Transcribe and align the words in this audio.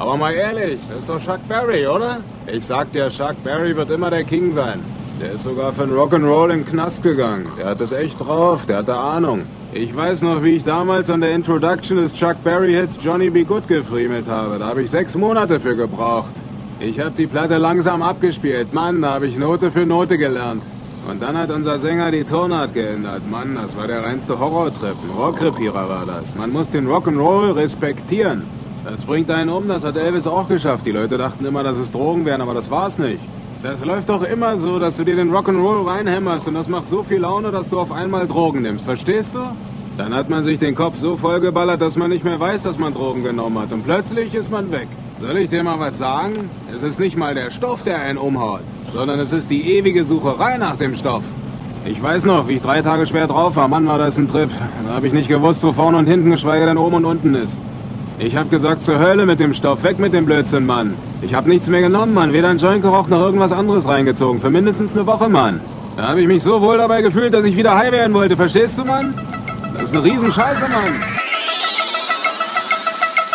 Aber 0.00 0.16
mal 0.16 0.32
ehrlich, 0.32 0.80
das 0.88 1.00
ist 1.00 1.08
doch 1.10 1.20
Chuck 1.20 1.46
Berry, 1.46 1.86
oder? 1.86 2.20
Ich 2.46 2.64
sag 2.64 2.90
dir, 2.92 3.10
Chuck 3.10 3.34
Berry 3.44 3.76
wird 3.76 3.90
immer 3.90 4.08
der 4.08 4.24
King 4.24 4.50
sein. 4.50 4.80
Der 5.20 5.32
ist 5.32 5.42
sogar 5.42 5.74
für 5.74 5.86
den 5.86 5.94
Rock'n'Roll 5.94 6.44
in 6.44 6.60
den 6.60 6.64
Knast 6.64 7.02
gegangen. 7.02 7.48
Der 7.58 7.66
hat 7.66 7.82
das 7.82 7.92
echt 7.92 8.18
drauf, 8.18 8.64
der 8.64 8.78
hat 8.78 8.88
da 8.88 8.98
Ahnung. 8.98 9.42
Ich 9.74 9.94
weiß 9.94 10.22
noch, 10.22 10.42
wie 10.42 10.56
ich 10.56 10.64
damals 10.64 11.10
an 11.10 11.20
der 11.20 11.34
Introduction 11.34 11.98
des 11.98 12.14
Chuck 12.14 12.42
Berry 12.42 12.72
Hits 12.72 12.96
Johnny 12.98 13.28
B. 13.28 13.44
Good 13.44 13.68
gefriemelt 13.68 14.26
habe. 14.26 14.58
Da 14.58 14.68
habe 14.68 14.82
ich 14.82 14.90
sechs 14.90 15.14
Monate 15.18 15.60
für 15.60 15.76
gebraucht. 15.76 16.32
Ich 16.80 16.98
habe 16.98 17.10
die 17.10 17.26
Platte 17.26 17.58
langsam 17.58 18.00
abgespielt. 18.00 18.72
Mann, 18.72 19.02
da 19.02 19.12
habe 19.12 19.26
ich 19.26 19.36
Note 19.36 19.70
für 19.70 19.84
Note 19.84 20.16
gelernt. 20.16 20.62
Und 21.10 21.20
dann 21.22 21.36
hat 21.36 21.50
unser 21.50 21.78
Sänger 21.78 22.10
die 22.10 22.24
Tonart 22.24 22.72
geändert. 22.72 23.20
Mann, 23.30 23.54
das 23.54 23.76
war 23.76 23.86
der 23.86 24.02
reinste 24.02 24.38
Horrortrip. 24.38 24.96
Ein 25.04 25.10
Rockrepierer 25.10 25.90
war 25.90 26.06
das. 26.06 26.34
Man 26.34 26.52
muss 26.52 26.70
den 26.70 26.88
Rock'n'Roll 26.88 27.54
respektieren. 27.54 28.59
Das 28.84 29.04
bringt 29.04 29.30
einen 29.30 29.50
um, 29.50 29.68
das 29.68 29.84
hat 29.84 29.96
Elvis 29.96 30.26
auch 30.26 30.48
geschafft. 30.48 30.86
Die 30.86 30.92
Leute 30.92 31.18
dachten 31.18 31.44
immer, 31.44 31.62
dass 31.62 31.76
es 31.76 31.92
Drogen 31.92 32.24
wären, 32.24 32.40
aber 32.40 32.54
das 32.54 32.70
war's 32.70 32.98
nicht. 32.98 33.20
Das 33.62 33.84
läuft 33.84 34.08
doch 34.08 34.22
immer 34.22 34.58
so, 34.58 34.78
dass 34.78 34.96
du 34.96 35.04
dir 35.04 35.16
den 35.16 35.30
Rock'n'Roll 35.30 35.86
reinhämmerst 35.86 36.48
und 36.48 36.54
das 36.54 36.66
macht 36.66 36.88
so 36.88 37.02
viel 37.02 37.18
Laune, 37.18 37.50
dass 37.50 37.68
du 37.68 37.78
auf 37.78 37.92
einmal 37.92 38.26
Drogen 38.26 38.62
nimmst. 38.62 38.86
Verstehst 38.86 39.34
du? 39.34 39.40
Dann 39.98 40.14
hat 40.14 40.30
man 40.30 40.42
sich 40.42 40.58
den 40.58 40.74
Kopf 40.74 40.96
so 40.96 41.18
vollgeballert, 41.18 41.82
dass 41.82 41.94
man 41.94 42.08
nicht 42.08 42.24
mehr 42.24 42.40
weiß, 42.40 42.62
dass 42.62 42.78
man 42.78 42.94
Drogen 42.94 43.22
genommen 43.22 43.58
hat. 43.58 43.70
Und 43.70 43.84
plötzlich 43.84 44.34
ist 44.34 44.50
man 44.50 44.72
weg. 44.72 44.88
Soll 45.20 45.36
ich 45.36 45.50
dir 45.50 45.62
mal 45.62 45.78
was 45.78 45.98
sagen? 45.98 46.48
Es 46.74 46.82
ist 46.82 46.98
nicht 46.98 47.18
mal 47.18 47.34
der 47.34 47.50
Stoff, 47.50 47.82
der 47.82 48.00
einen 48.00 48.16
umhaut, 48.16 48.62
sondern 48.94 49.20
es 49.20 49.30
ist 49.30 49.50
die 49.50 49.76
ewige 49.76 50.04
Sucherei 50.04 50.56
nach 50.56 50.76
dem 50.76 50.94
Stoff. 50.94 51.22
Ich 51.84 52.02
weiß 52.02 52.24
noch, 52.24 52.48
wie 52.48 52.54
ich 52.54 52.62
drei 52.62 52.80
Tage 52.80 53.04
später 53.04 53.26
drauf 53.26 53.56
war. 53.56 53.68
Mann, 53.68 53.86
war 53.86 53.98
das 53.98 54.16
ein 54.16 54.28
Trip. 54.28 54.48
Da 54.86 54.94
habe 54.94 55.06
ich 55.06 55.12
nicht 55.12 55.28
gewusst, 55.28 55.62
wo 55.62 55.72
vorne 55.72 55.98
und 55.98 56.06
hinten, 56.06 56.30
geschweige 56.30 56.64
denn 56.64 56.78
oben 56.78 56.96
und 56.96 57.04
unten 57.04 57.34
ist. 57.34 57.58
Ich 58.22 58.36
hab 58.36 58.50
gesagt, 58.50 58.82
zur 58.82 58.98
Hölle 58.98 59.24
mit 59.24 59.40
dem 59.40 59.54
Stoff, 59.54 59.82
weg 59.82 59.98
mit 59.98 60.12
dem 60.12 60.26
Blödsinn, 60.26 60.66
Mann. 60.66 60.94
Ich 61.22 61.32
hab 61.32 61.46
nichts 61.46 61.68
mehr 61.68 61.80
genommen, 61.80 62.12
Mann. 62.12 62.34
Weder 62.34 62.48
ein 62.50 62.58
Joint 62.58 62.82
geraucht 62.82 63.08
noch 63.08 63.18
irgendwas 63.18 63.50
anderes 63.50 63.88
reingezogen. 63.88 64.42
Für 64.42 64.50
mindestens 64.50 64.92
eine 64.92 65.06
Woche, 65.06 65.30
Mann. 65.30 65.62
Da 65.96 66.08
habe 66.08 66.20
ich 66.20 66.26
mich 66.26 66.42
so 66.42 66.60
wohl 66.60 66.76
dabei 66.76 67.00
gefühlt, 67.00 67.32
dass 67.32 67.46
ich 67.46 67.56
wieder 67.56 67.74
high 67.74 67.90
werden 67.90 68.12
wollte. 68.12 68.36
Verstehst 68.36 68.76
du, 68.76 68.84
Mann? 68.84 69.14
Das 69.72 69.84
ist 69.84 69.96
eine 69.96 70.04
Riesenscheiße, 70.04 70.60
Mann. 70.60 71.02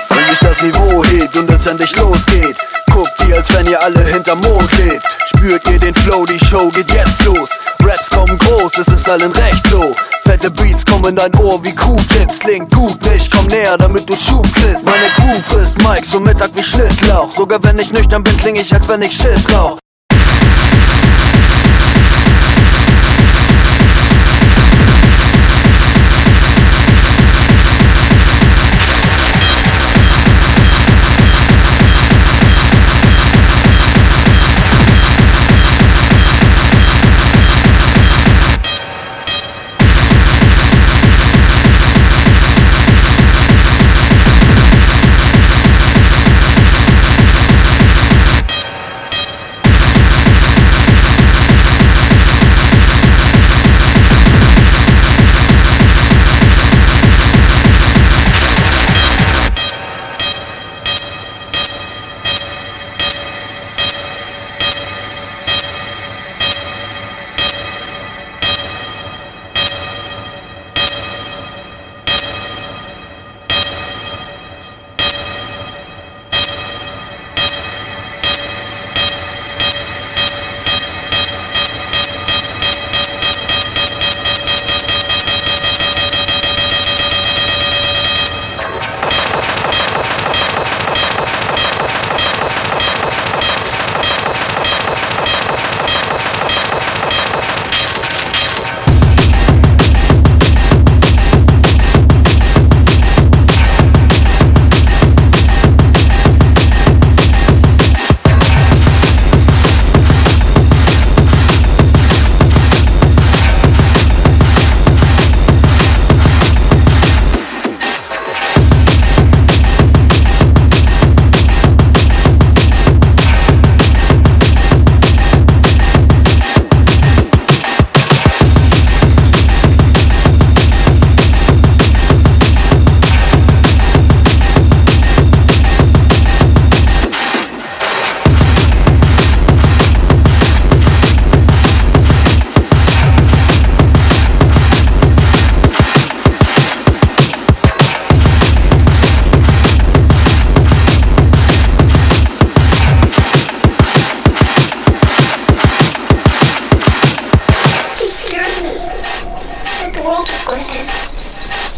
Wenn 0.10 0.28
sich 0.28 0.40
das 0.40 0.62
Niveau 0.62 1.04
hebt 1.04 1.36
und 1.36 1.50
es 1.50 1.66
endlich 1.66 2.00
losgeht, 2.00 2.58
guckt 2.94 3.26
ihr, 3.28 3.38
als 3.38 3.58
wenn 3.58 3.66
ihr 3.66 3.82
alle 3.82 4.02
hinterm 4.02 4.40
Mond 4.42 4.70
lebt. 4.78 5.04
Spürt 5.36 5.68
ihr 5.68 5.80
den 5.80 5.96
Flow, 5.96 6.28
die 6.28 6.46
Show 6.46 6.70
geht 6.70 6.94
jetzt 6.94 7.26
los. 7.26 7.50
Raps 7.84 8.08
kommen 8.12 8.38
groß, 8.38 8.78
es 8.78 8.88
ist 8.88 9.10
allen 9.10 9.32
recht 9.32 9.68
so. 9.68 9.96
Fette 10.26 10.50
Beats 10.50 10.84
kommen 10.84 11.06
in 11.06 11.16
dein 11.16 11.34
Ohr 11.36 11.64
wie 11.64 11.74
Q-Tips. 11.74 12.40
Klingt 12.40 12.72
gut, 12.74 13.00
nicht, 13.12 13.32
komm 13.32 13.46
näher, 13.48 13.78
damit 13.78 14.10
du 14.10 14.16
Schub 14.16 14.44
kriegst. 14.54 14.84
Meine 14.84 15.10
Crew 15.16 15.40
frisst 15.48 15.78
Mike 15.78 16.06
so 16.06 16.20
Mittag 16.20 16.50
wie 16.56 16.64
Schnittlauch. 16.64 17.32
Sogar 17.32 17.64
wenn 17.64 17.80
ich 17.80 17.92
nüchtern 17.92 18.24
bin, 18.24 18.36
kling 18.38 18.56
ich, 18.56 18.74
als 18.74 18.88
wenn 18.88 19.02
ich 19.02 19.16
Shit 19.16 19.54
rauch. 19.54 19.80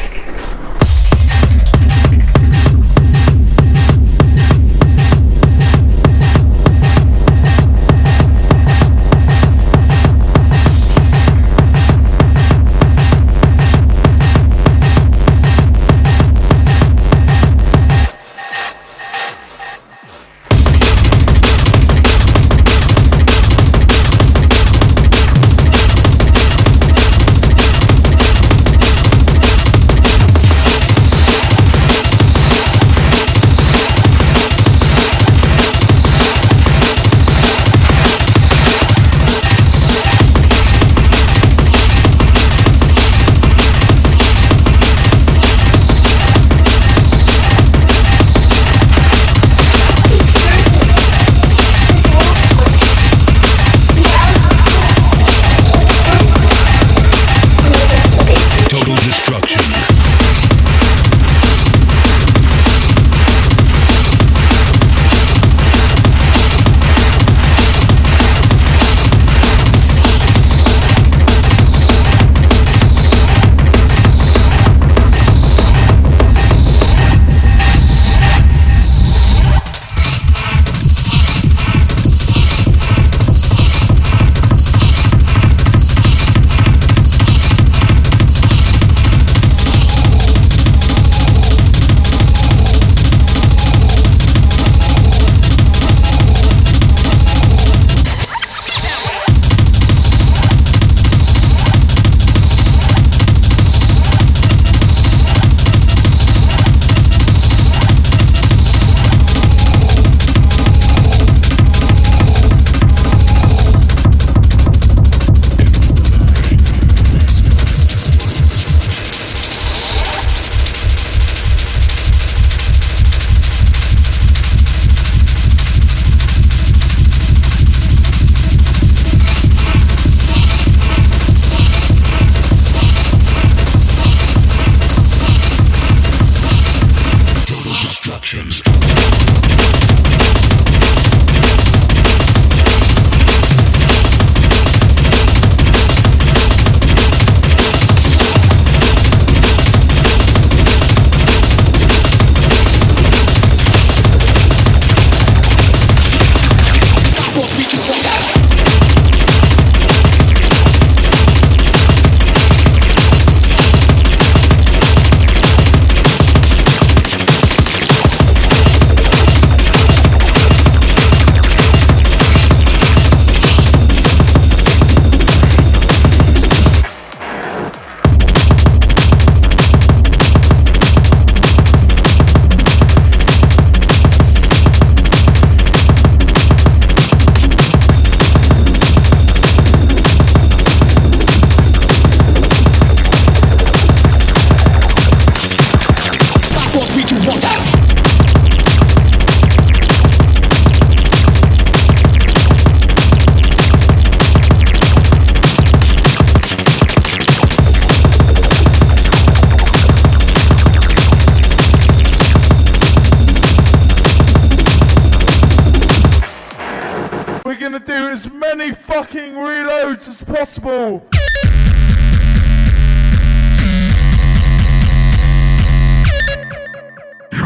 You're 220.87 221.03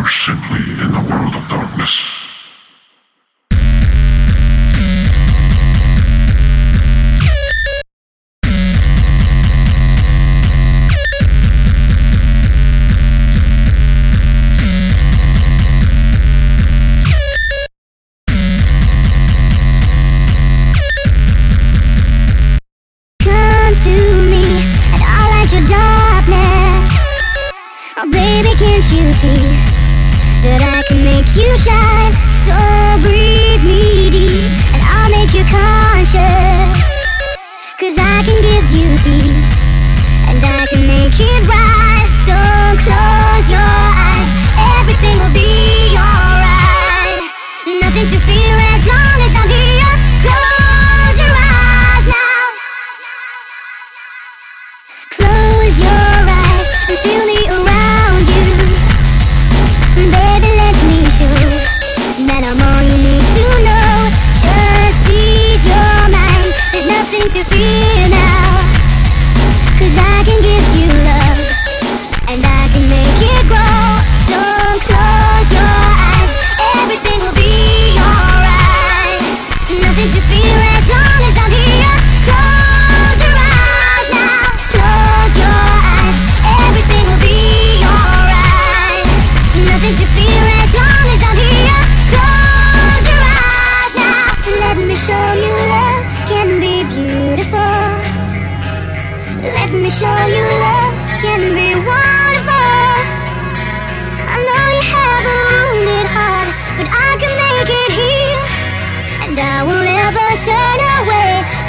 simply 0.08 0.62
in 0.80 0.92
the 0.92 1.08
world 1.10 1.36
of 1.36 1.50
darkness. 1.50 2.21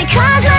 because 0.04 0.51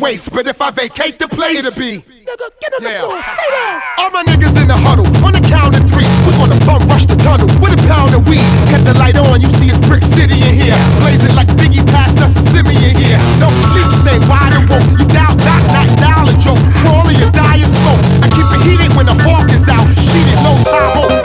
waist. 0.00 0.32
But 0.32 0.46
if 0.46 0.60
I 0.60 0.70
vacate 0.70 1.18
the 1.18 1.28
place, 1.28 1.60
it'll 1.60 1.78
be. 1.78 2.00
Nigga, 2.00 2.48
get 2.60 2.72
on 2.74 2.82
yeah. 2.82 3.00
the 3.00 3.06
floor, 3.06 3.22
stay 3.22 3.48
down. 3.52 3.82
All 3.98 4.10
my 4.10 4.24
niggas 4.24 4.56
in 4.60 4.66
the 4.68 4.76
huddle, 4.76 5.06
on 5.22 5.32
the 5.36 5.44
count 5.44 5.76
of 5.76 5.84
three. 5.92 6.08
We're 6.24 6.36
gonna 6.40 6.58
bum 6.64 6.88
rush 6.88 7.06
the 7.06 7.16
tunnel 7.16 7.46
with 7.60 7.76
a 7.76 7.80
pound 7.86 8.16
of 8.16 8.26
weed. 8.26 8.42
Cut 8.72 8.82
the 8.84 8.96
light 8.96 9.16
on, 9.16 9.40
you 9.40 9.48
see 9.60 9.68
it's 9.68 9.78
Brick 9.86 10.02
City 10.02 10.40
in 10.40 10.56
here. 10.56 10.76
Blazing 11.04 11.36
like 11.36 11.48
Biggie 11.60 11.84
passed 11.92 12.18
us 12.18 12.34
a 12.34 12.42
simian 12.50 12.96
here. 12.96 13.20
No 13.38 13.52
sleep, 13.70 13.88
stay 14.02 14.18
wide 14.26 14.56
and 14.56 14.64
woke. 14.66 14.88
You 14.96 15.06
doubt, 15.12 15.36
not, 15.44 15.62
not 15.68 15.88
knowledge, 16.00 16.42
yo. 16.44 16.56
Crawling, 16.80 17.20
you 17.20 17.28
die 17.30 17.60
smoke. 17.60 18.00
I 18.24 18.28
keep 18.32 18.48
it 18.56 18.60
heated 18.64 18.90
when 18.96 19.06
the 19.06 19.16
hawk 19.24 19.50
is 19.52 19.68
out. 19.68 19.86
Sheeted, 20.00 20.40
no 20.42 20.52
time, 20.64 20.96
hope. 20.96 21.19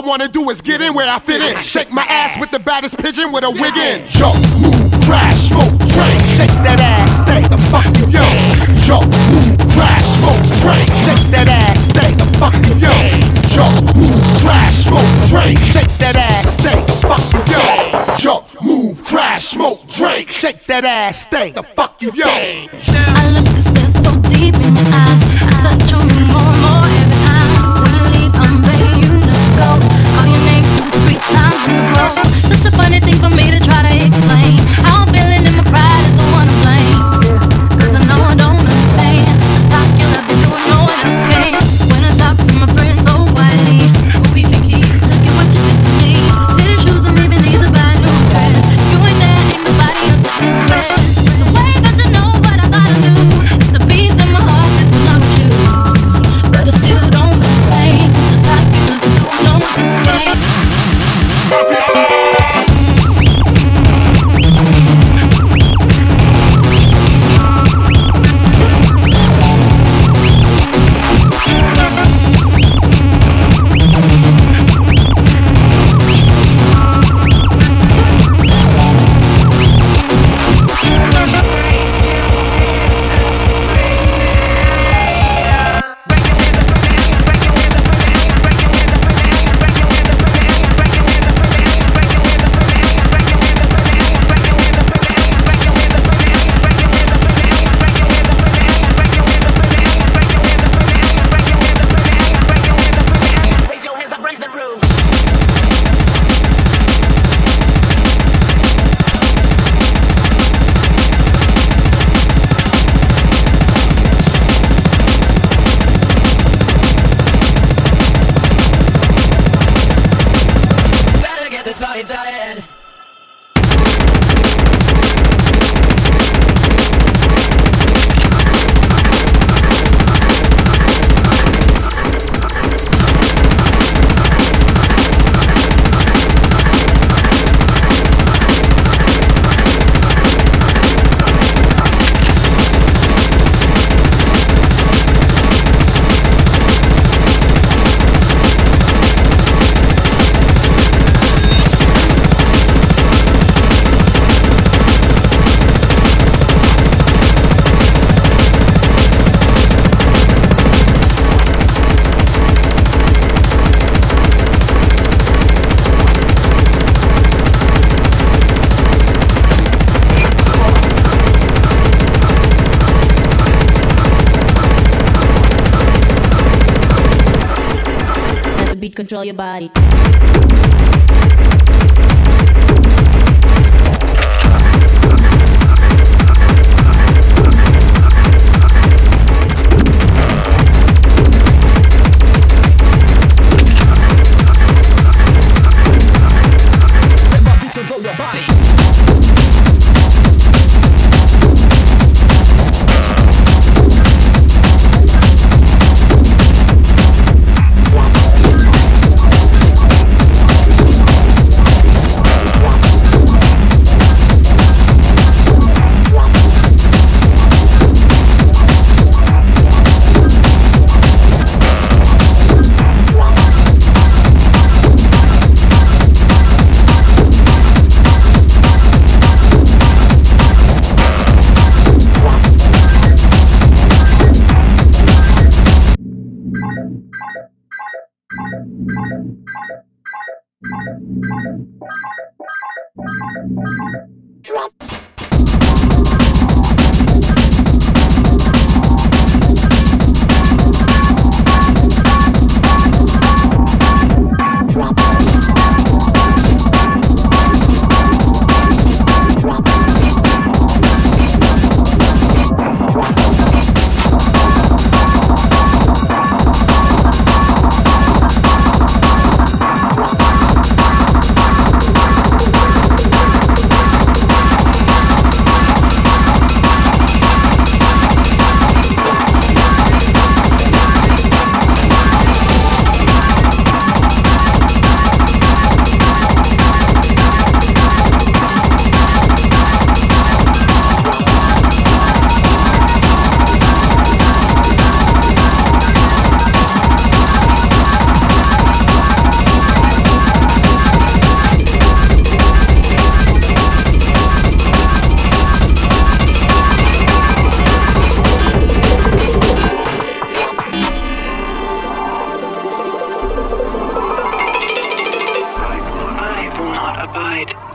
I 0.00 0.02
wanna 0.02 0.28
do 0.28 0.48
is 0.48 0.62
get 0.62 0.80
in 0.80 0.94
where 0.94 1.06
I 1.06 1.18
fit 1.18 1.42
in. 1.42 1.62
Shake 1.62 1.92
my 1.92 2.04
ass 2.08 2.40
with 2.40 2.50
the 2.50 2.58
baddest 2.60 2.96
pigeon 2.96 3.32
with 3.32 3.44
a 3.44 3.50
wig 3.50 3.76
in. 3.76 4.00
Yo, 4.08 4.32
move, 4.56 4.88
crash, 5.04 5.36
smoke, 5.52 5.76
train. 5.92 6.16
Shake 6.40 6.56
that 6.64 6.80
ass, 6.80 7.20
stay 7.20 7.44
the 7.44 7.60
fuck 7.68 7.84
yo. 8.08 8.24
Yo, 8.88 9.04
move, 9.28 9.60
crash, 9.76 10.00
smoke, 10.16 10.40
train. 10.64 10.88
Shake 11.04 11.28
that 11.36 11.48
ass, 11.52 11.84
stay 11.84 12.16
the 12.16 12.24
fuck 12.40 12.56
yo. 12.80 12.88
Yo, 13.52 13.68
move, 13.92 14.40
crash, 14.40 14.88
smoke, 14.88 15.28
train. 15.28 15.56
Shake 15.68 15.92
that 16.00 16.16
ass, 16.16 16.54
stay 16.56 16.80
the 16.80 16.96
fuck 17.04 17.20
yo. 17.52 17.60
Yo, 18.24 18.44
move, 18.62 19.04
crash, 19.04 19.48
smoke, 19.48 19.86
drink. 19.86 20.30
Shake 20.30 20.64
that 20.64 20.86
ass, 20.86 21.20
stay 21.28 21.52
the 21.52 21.62
fuck 21.62 22.00
you 22.00 22.10
yo. 22.14 22.24
I 22.24 23.28
look 23.36 23.44
cause 23.52 23.68
there's 23.74 23.92
so 24.02 24.16
deep 24.32 24.54
in 24.54 24.76
your 24.76 24.94
eyes. 24.96 25.20
I 25.44 25.76
touch 25.76 25.92
on 25.92 26.08
you 26.08 26.24
more 26.24 26.40
and 26.40 26.60
more 26.62 26.88
every 26.88 27.16
time. 27.26 27.29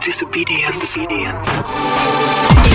Disobedience. 0.06 0.80
disobedience. 0.80 2.75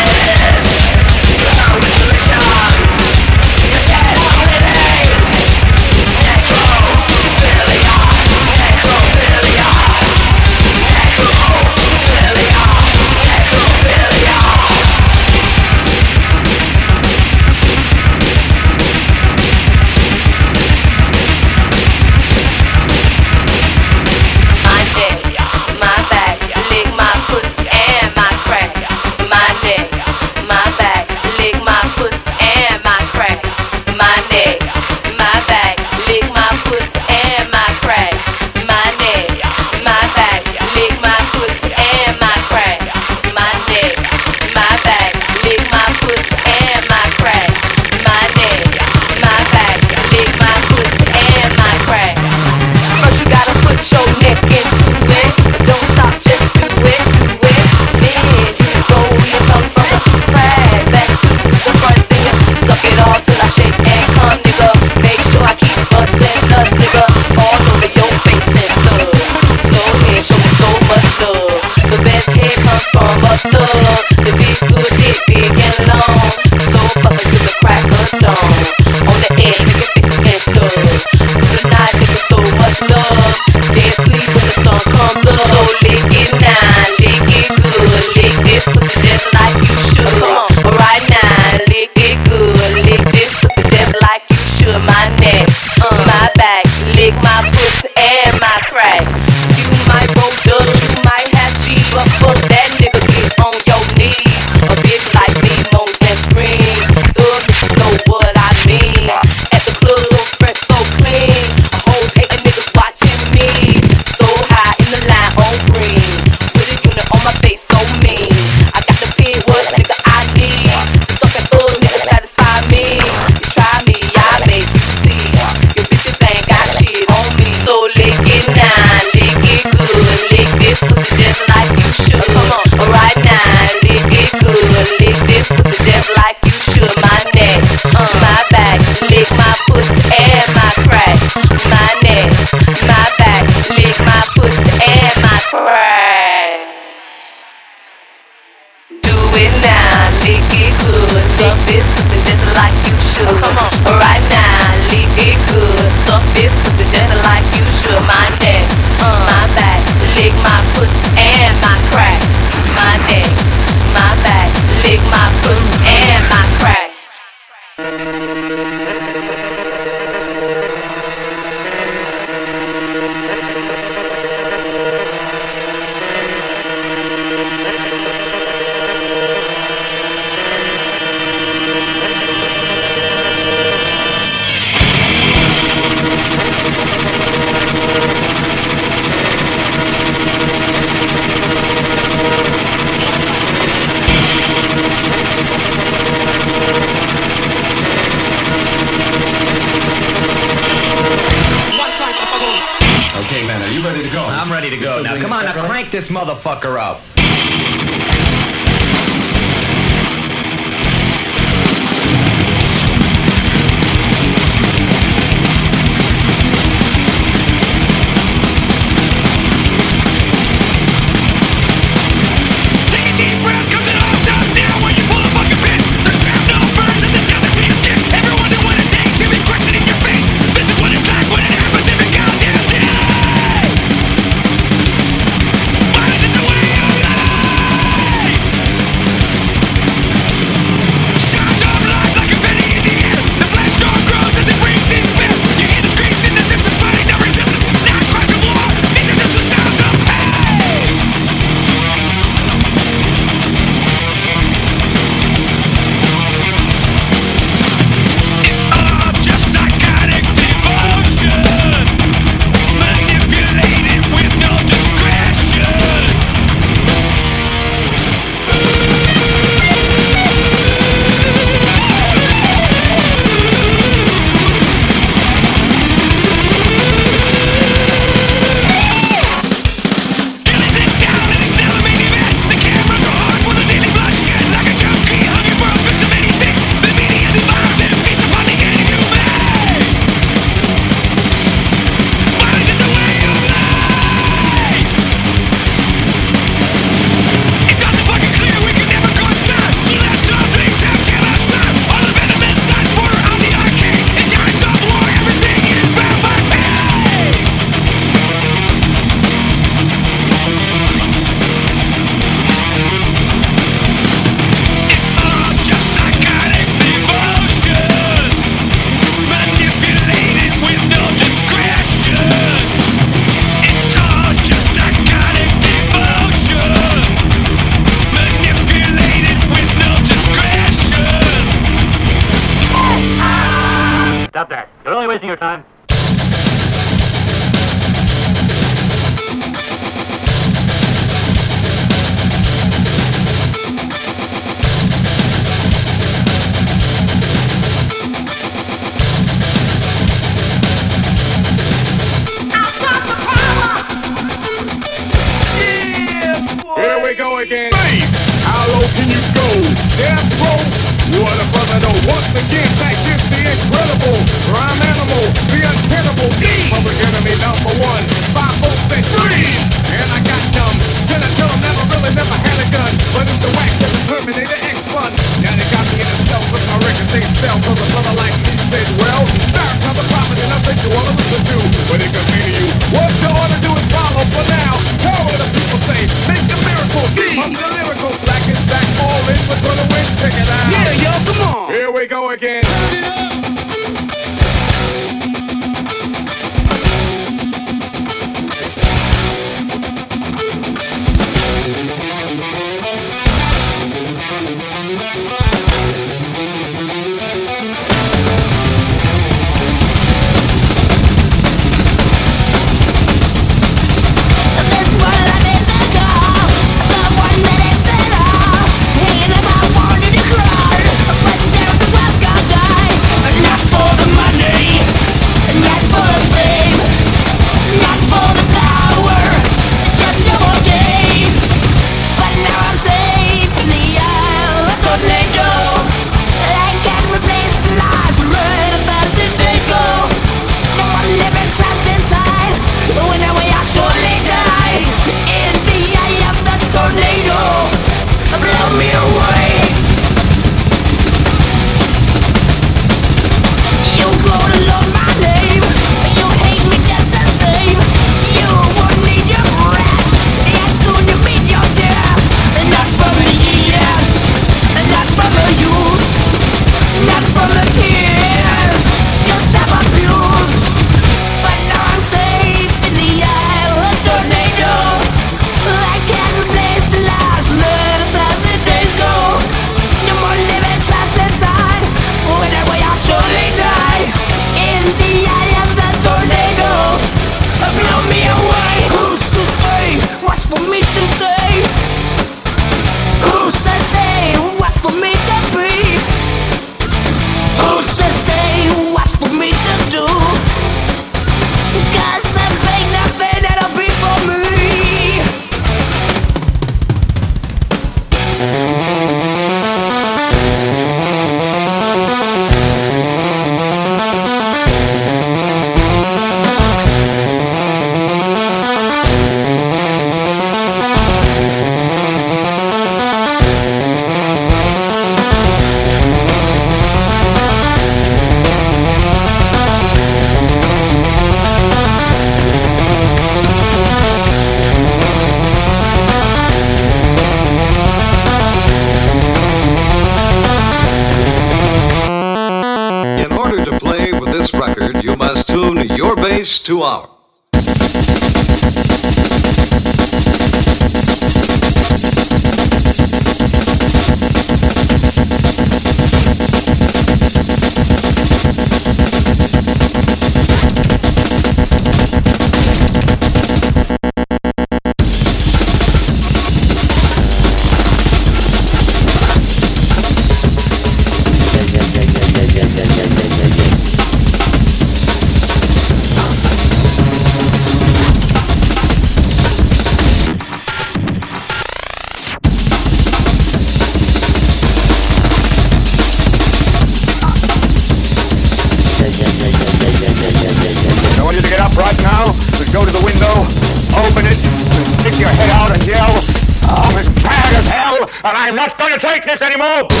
him 599.61 599.85
up! 599.85 600.00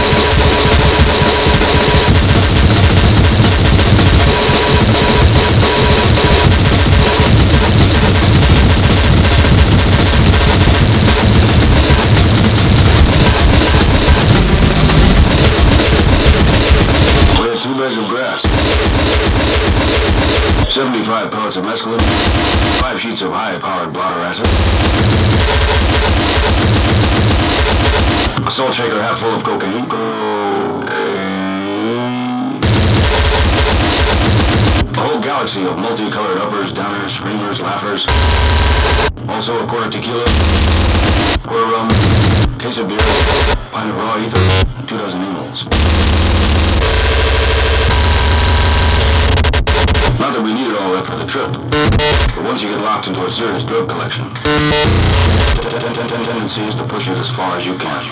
once 52.51 52.63
you 52.63 52.67
get 52.67 52.81
locked 52.81 53.07
into 53.07 53.25
a 53.25 53.31
serious 53.31 53.63
drug 53.63 53.87
collection, 53.87 54.25
the 54.25 56.23
tendency 56.25 56.59
is 56.63 56.75
to 56.75 56.83
push 56.83 57.07
it 57.07 57.17
as 57.17 57.31
far 57.31 57.55
as 57.55 57.65
you 57.65 57.77
can. 57.77 58.03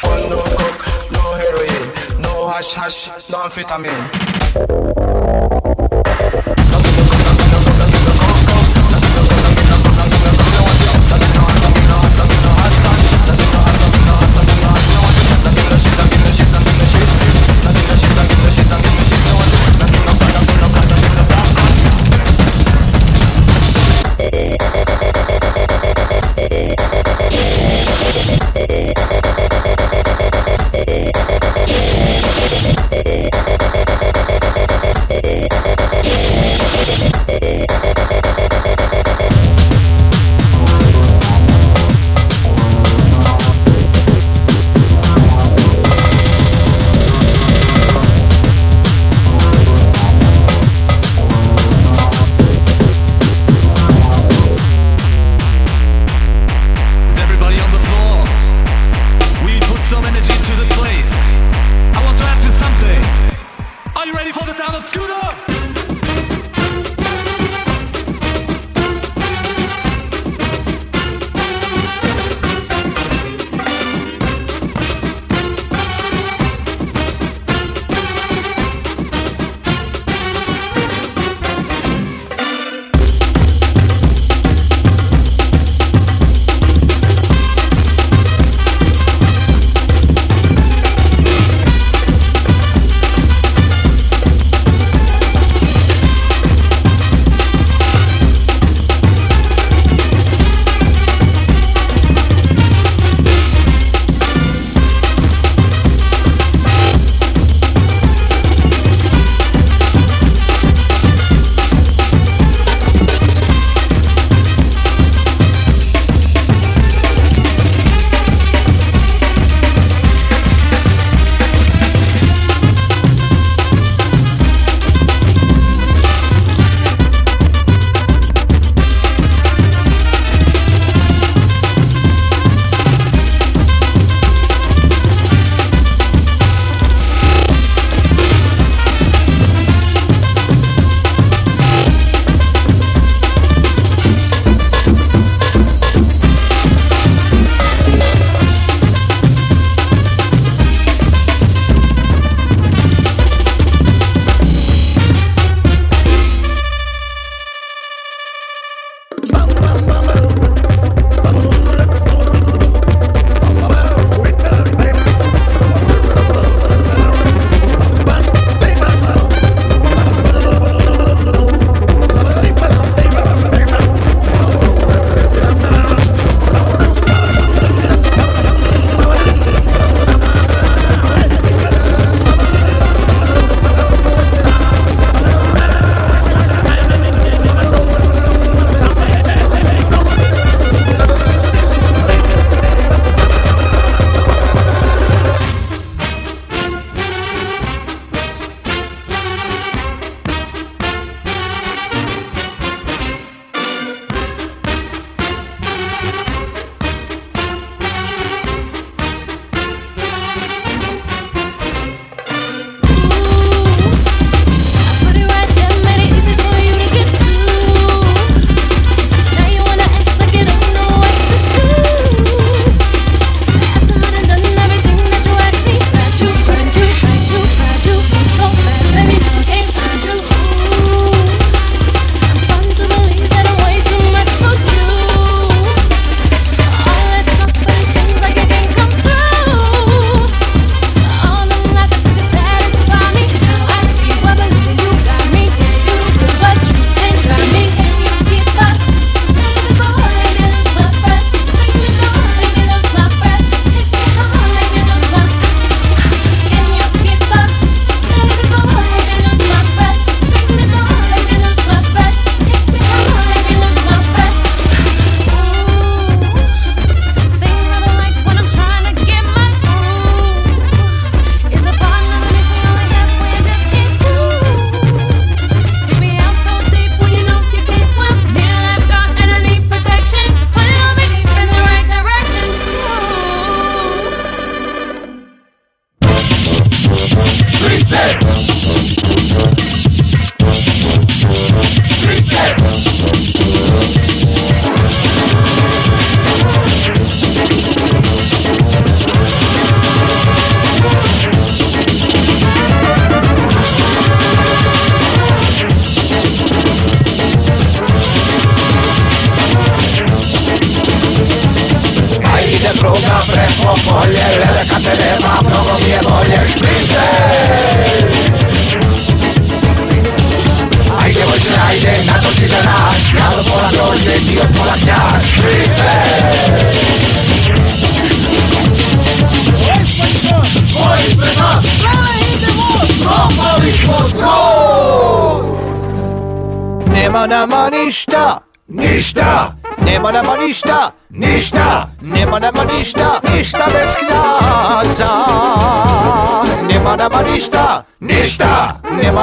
One 0.00 0.30
no 0.30 0.42
coke, 0.42 1.12
no 1.12 1.34
heroin, 1.34 2.22
no 2.22 2.48
hash 2.48 2.72
hash, 2.72 3.28
no 3.28 3.40
amphetamine. 3.40 4.33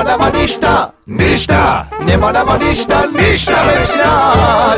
نمادم 0.03 0.37
نیشتا 0.37 0.93
نیشتا 1.07 1.85
نمادم 2.07 2.63
نیشتا 2.63 3.05
نیشتا 3.15 3.53
بسیار 3.53 4.77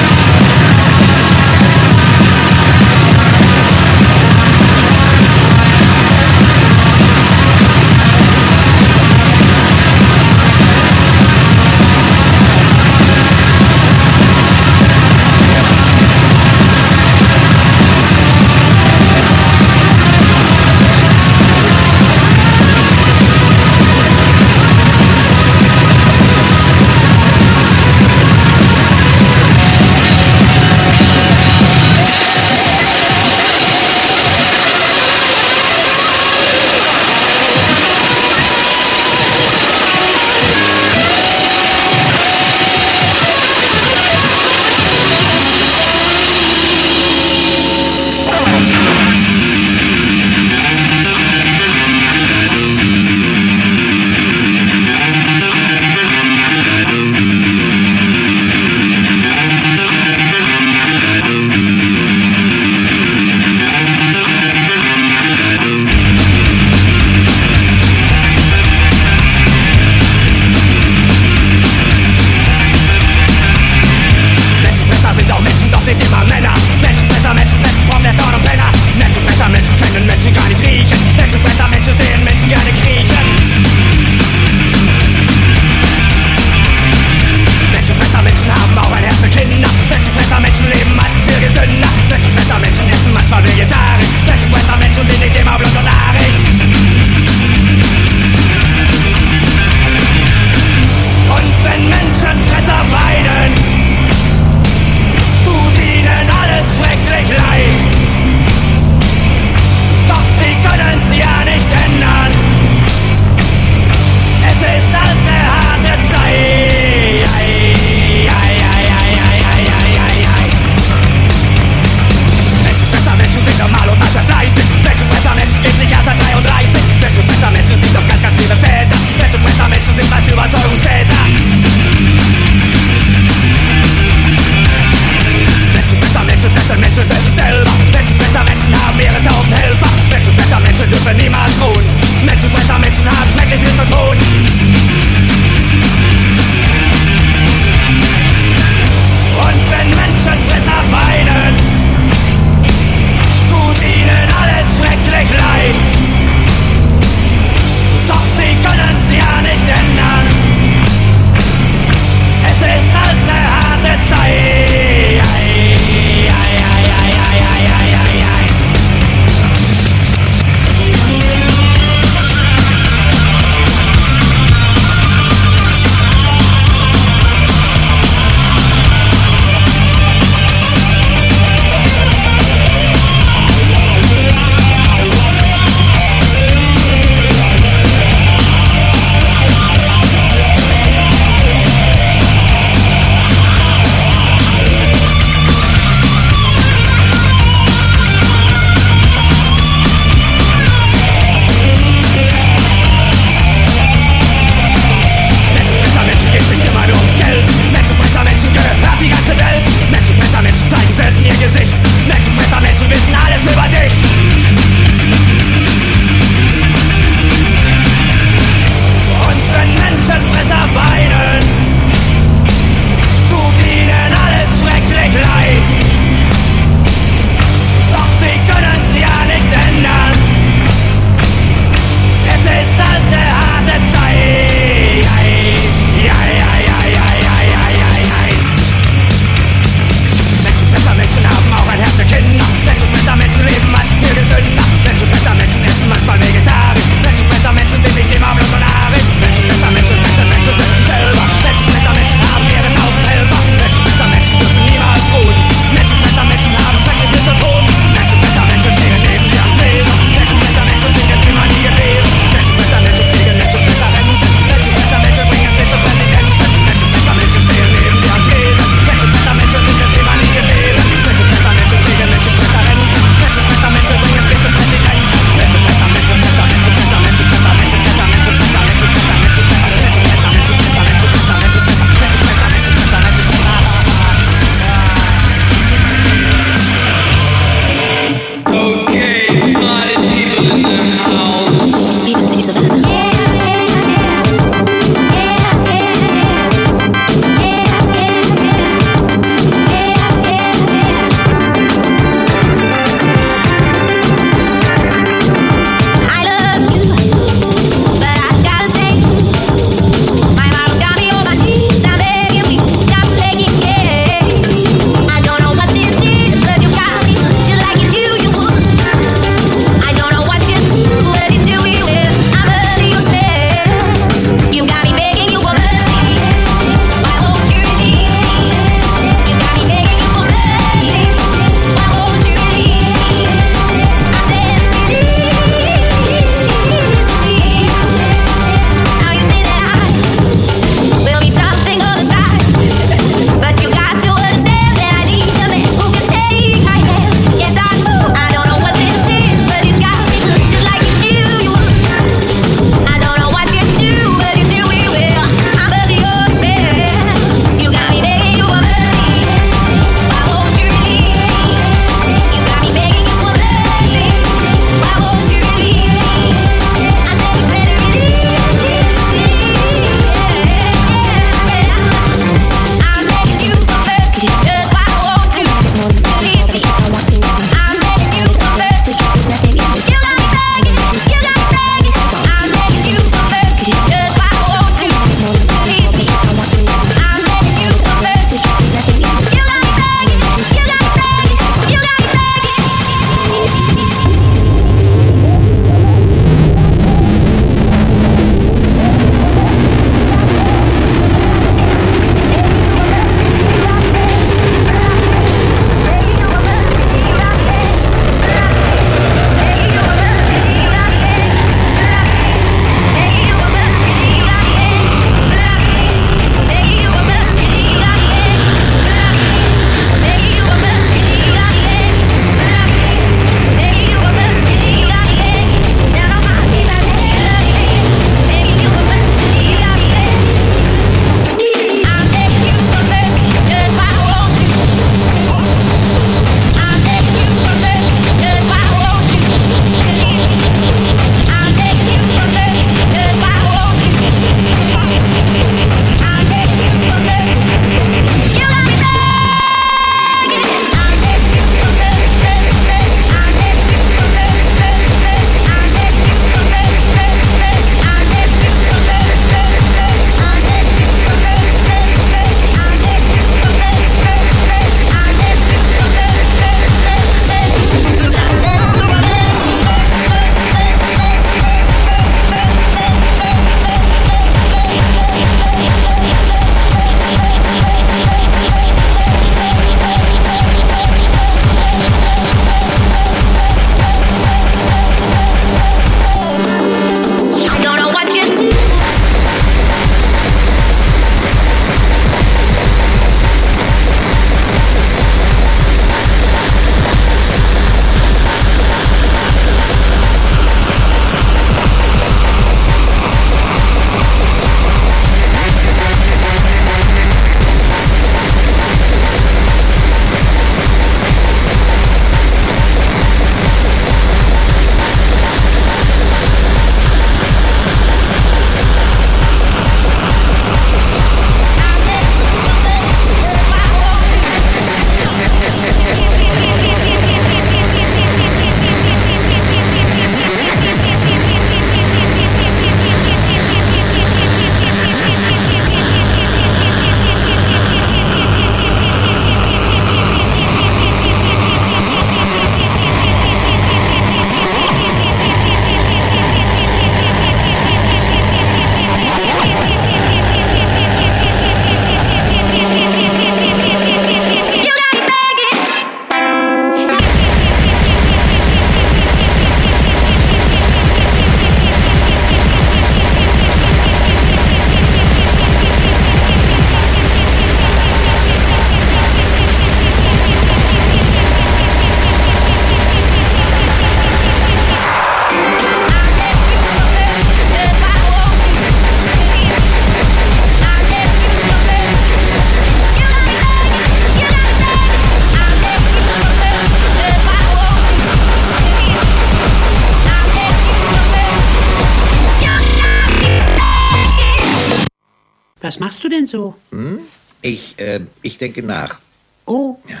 Was 595.70 595.78
machst 595.78 596.02
du 596.02 596.08
denn 596.08 596.26
so? 596.26 596.56
Hm? 596.72 596.98
Ich, 597.42 597.78
äh, 597.78 598.00
ich 598.22 598.38
denke 598.38 598.60
nach. 598.60 598.98
Oh. 599.46 599.76
Ja. 599.88 600.00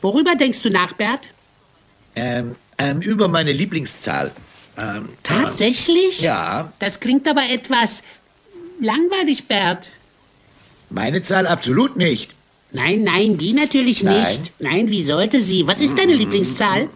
Worüber 0.00 0.34
denkst 0.36 0.62
du 0.62 0.70
nach, 0.70 0.94
Bert? 0.94 1.20
Ähm, 2.16 2.56
ähm, 2.78 3.02
über 3.02 3.28
meine 3.28 3.52
Lieblingszahl. 3.52 4.32
Ähm, 4.78 5.10
Tatsächlich? 5.22 6.22
Ja. 6.22 6.72
Das 6.78 6.98
klingt 6.98 7.28
aber 7.28 7.46
etwas 7.46 8.02
langweilig, 8.80 9.46
Bert. 9.48 9.90
Meine 10.88 11.20
Zahl 11.20 11.46
absolut 11.46 11.98
nicht. 11.98 12.30
Nein, 12.70 13.02
nein, 13.04 13.36
die 13.36 13.52
natürlich 13.52 14.02
Nein. 14.02 14.18
nicht. 14.18 14.52
Nein, 14.60 14.88
wie 14.88 15.04
sollte 15.04 15.42
sie? 15.42 15.66
Was 15.66 15.78
ist 15.80 15.98
deine 15.98 16.14
Lieblingszahl? 16.14 16.88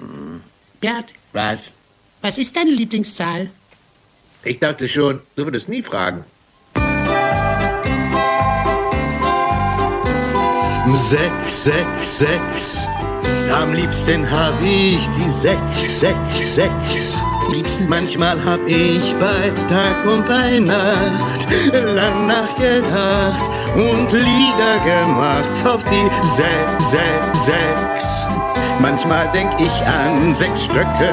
Bert, 0.80 1.12
Was? 1.34 1.74
was 2.22 2.38
ist 2.38 2.56
deine 2.56 2.70
Lieblingszahl? 2.70 3.50
Ich 4.46 4.60
dachte 4.60 4.86
schon, 4.86 5.18
du 5.34 5.44
würdest 5.44 5.68
nie 5.68 5.82
fragen. 5.82 6.24
Sechs, 10.94 11.64
sechs, 11.64 12.18
sechs. 12.18 12.86
Am 13.52 13.72
liebsten 13.74 14.30
hab 14.30 14.54
ich 14.62 15.00
die 15.16 15.30
sechs, 15.32 16.00
sechs, 16.00 16.54
sechs. 16.54 17.22
Liebsten? 17.50 17.88
Manchmal 17.88 18.36
hab 18.44 18.64
ich 18.68 19.16
bei 19.18 19.50
Tag 19.68 20.06
und 20.06 20.24
bei 20.28 20.60
Nacht 20.60 21.46
lang 21.72 22.28
nachgedacht 22.28 23.50
und 23.74 24.12
Lieder 24.12 24.78
gemacht 24.84 25.50
auf 25.66 25.82
die 25.84 26.08
sechs, 26.22 26.90
sechs, 26.92 27.46
sechs. 27.46 28.26
Manchmal 28.80 29.28
denk 29.32 29.50
ich 29.58 29.86
an 29.86 30.34
sechs 30.34 30.64
Stöcke, 30.64 31.10